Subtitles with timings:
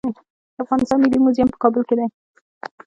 [0.55, 2.07] د افغانستان ملي موزیم په کابل کې دی